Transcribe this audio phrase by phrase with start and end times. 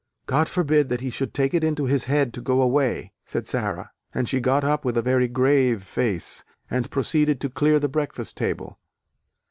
[0.25, 3.91] "God forbid that he should take it into his head to go away," said Sara:
[4.15, 8.35] and she got up with a very grave face and proceeded to clear the breakfast
[8.35, 8.79] table.